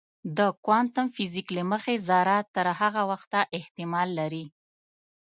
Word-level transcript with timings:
د 0.37 0.39
کوانتم 0.65 1.07
فزیک 1.15 1.47
له 1.57 1.63
مخې 1.71 1.95
ذره 2.07 2.37
تر 2.55 2.67
هغه 2.79 3.01
وخته 3.11 3.39
احتمال 3.57 4.07
لري. 4.19 4.45